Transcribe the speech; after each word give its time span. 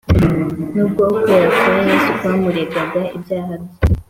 Nubwo 0.73 1.01
ukwera 1.13 1.47
kwa 1.57 1.73
Yesu 1.87 2.09
kwamuregaga 2.19 3.01
ibyaha 3.15 3.53
bye, 3.61 3.75